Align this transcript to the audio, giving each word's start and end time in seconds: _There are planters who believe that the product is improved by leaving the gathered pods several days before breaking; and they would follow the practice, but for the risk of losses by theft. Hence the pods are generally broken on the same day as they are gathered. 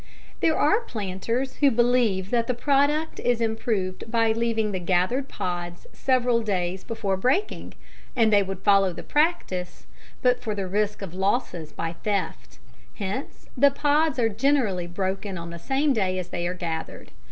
_There 0.39 0.57
are 0.57 0.81
planters 0.81 1.57
who 1.57 1.69
believe 1.69 2.31
that 2.31 2.47
the 2.47 2.55
product 2.55 3.19
is 3.19 3.39
improved 3.39 4.09
by 4.09 4.31
leaving 4.31 4.71
the 4.71 4.79
gathered 4.79 5.29
pods 5.29 5.85
several 5.93 6.41
days 6.41 6.83
before 6.83 7.17
breaking; 7.17 7.75
and 8.15 8.33
they 8.33 8.41
would 8.41 8.61
follow 8.63 8.93
the 8.93 9.03
practice, 9.03 9.85
but 10.23 10.41
for 10.41 10.55
the 10.55 10.65
risk 10.65 11.03
of 11.03 11.13
losses 11.13 11.71
by 11.71 11.93
theft. 12.01 12.57
Hence 12.95 13.45
the 13.55 13.69
pods 13.69 14.17
are 14.17 14.27
generally 14.27 14.87
broken 14.87 15.37
on 15.37 15.51
the 15.51 15.59
same 15.59 15.93
day 15.93 16.17
as 16.17 16.29
they 16.29 16.47
are 16.47 16.55
gathered. 16.55 17.11